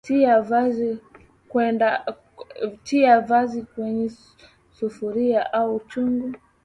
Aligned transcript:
tia 2.83 3.21
viazi 3.21 3.63
kwenye 3.75 4.11
sufuri 4.71 5.35
au 5.35 5.79
chungu 5.79 6.35